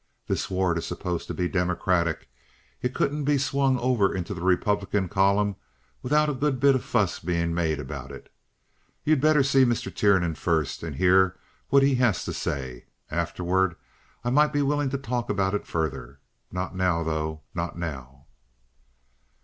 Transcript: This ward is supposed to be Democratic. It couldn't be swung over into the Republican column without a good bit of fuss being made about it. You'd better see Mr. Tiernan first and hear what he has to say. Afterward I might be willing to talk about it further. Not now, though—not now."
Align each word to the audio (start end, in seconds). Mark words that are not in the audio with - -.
This 0.25 0.49
ward 0.49 0.79
is 0.79 0.85
supposed 0.87 1.27
to 1.27 1.33
be 1.35 1.47
Democratic. 1.47 2.27
It 2.81 2.95
couldn't 2.95 3.23
be 3.23 3.37
swung 3.37 3.77
over 3.77 4.11
into 4.11 4.33
the 4.33 4.41
Republican 4.41 5.07
column 5.07 5.57
without 6.01 6.27
a 6.27 6.33
good 6.33 6.59
bit 6.59 6.73
of 6.73 6.83
fuss 6.83 7.19
being 7.19 7.53
made 7.53 7.79
about 7.79 8.11
it. 8.11 8.33
You'd 9.03 9.21
better 9.21 9.43
see 9.43 9.63
Mr. 9.63 9.93
Tiernan 9.93 10.33
first 10.33 10.81
and 10.81 10.95
hear 10.95 11.37
what 11.69 11.83
he 11.83 11.93
has 12.01 12.25
to 12.25 12.33
say. 12.33 12.85
Afterward 13.11 13.75
I 14.23 14.31
might 14.31 14.51
be 14.53 14.63
willing 14.63 14.89
to 14.89 14.97
talk 14.97 15.29
about 15.29 15.53
it 15.53 15.67
further. 15.67 16.19
Not 16.51 16.75
now, 16.75 17.03
though—not 17.03 17.77
now." 17.77 18.25